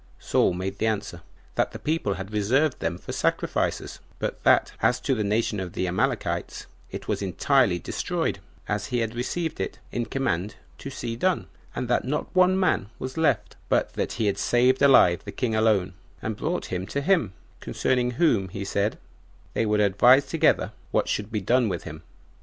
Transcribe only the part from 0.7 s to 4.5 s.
answer, That the people had reserved them for sacrifices; but